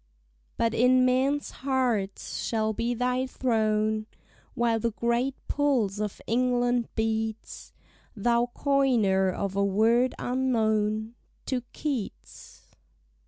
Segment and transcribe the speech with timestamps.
[0.57, 4.07] But in men's hearts shall be thy throne,
[4.55, 7.71] While the great pulse of England beats:
[8.15, 11.13] Thou coiner of a word unknown
[11.45, 12.63] To Keats!